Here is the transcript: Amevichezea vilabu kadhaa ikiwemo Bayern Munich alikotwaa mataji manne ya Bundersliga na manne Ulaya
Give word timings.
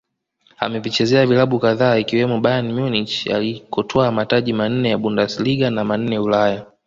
Amevichezea 0.57 1.25
vilabu 1.25 1.59
kadhaa 1.59 1.97
ikiwemo 1.97 2.39
Bayern 2.39 2.71
Munich 2.73 3.27
alikotwaa 3.31 4.11
mataji 4.11 4.53
manne 4.53 4.89
ya 4.89 4.97
Bundersliga 4.97 5.69
na 5.69 5.83
manne 5.83 6.19
Ulaya 6.19 6.65